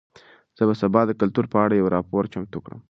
زه 0.57 0.63
به 0.67 0.73
سبا 0.81 1.01
د 1.05 1.11
کلتور 1.21 1.45
په 1.53 1.57
اړه 1.65 1.73
یو 1.75 1.91
راپور 1.95 2.23
چمتو 2.33 2.57
کړم. 2.65 2.79